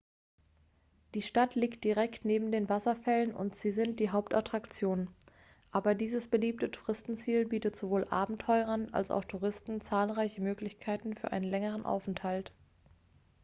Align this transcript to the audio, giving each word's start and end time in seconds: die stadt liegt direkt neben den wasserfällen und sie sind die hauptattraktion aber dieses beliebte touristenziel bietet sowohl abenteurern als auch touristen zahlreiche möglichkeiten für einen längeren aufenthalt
die 1.13 1.21
stadt 1.21 1.53
liegt 1.53 1.83
direkt 1.83 2.25
neben 2.25 2.51
den 2.51 2.69
wasserfällen 2.69 3.35
und 3.35 3.55
sie 3.57 3.69
sind 3.69 3.99
die 3.99 4.09
hauptattraktion 4.09 5.11
aber 5.69 5.93
dieses 5.93 6.27
beliebte 6.27 6.71
touristenziel 6.71 7.45
bietet 7.45 7.75
sowohl 7.75 8.07
abenteurern 8.09 8.89
als 8.95 9.11
auch 9.11 9.25
touristen 9.25 9.79
zahlreiche 9.79 10.41
möglichkeiten 10.41 11.13
für 11.15 11.31
einen 11.31 11.45
längeren 11.45 11.85
aufenthalt 11.85 12.51